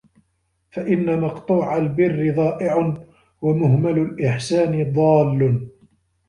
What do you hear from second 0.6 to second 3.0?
فَإِنَّ مَقْطُوعَ الْبِرِّ ضَائِعٌ